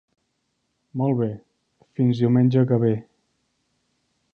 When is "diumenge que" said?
2.25-2.81